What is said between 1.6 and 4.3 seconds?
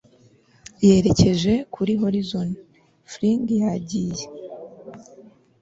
kuri horizon, fling yagiye